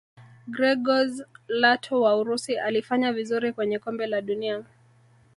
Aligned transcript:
gregorz 0.53 1.13
lato 1.49 2.01
wa 2.01 2.15
urusi 2.17 2.57
alifanya 2.59 3.13
vizuri 3.13 3.53
kwenye 3.53 3.79
kombe 3.79 4.07
la 4.07 4.21
dunia 4.21 4.63